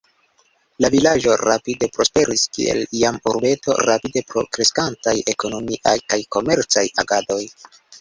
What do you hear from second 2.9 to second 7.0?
jam urbeto rapide pro kreskantaj ekonomiaj kaj komercaj